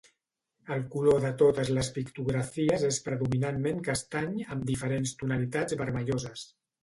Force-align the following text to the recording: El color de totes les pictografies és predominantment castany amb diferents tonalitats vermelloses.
El 0.75 0.79
color 0.93 1.19
de 1.25 1.29
totes 1.41 1.69
les 1.77 1.89
pictografies 1.97 2.85
és 2.89 2.97
predominantment 3.09 3.83
castany 3.89 4.33
amb 4.55 4.67
diferents 4.73 5.13
tonalitats 5.23 5.79
vermelloses. 5.85 6.47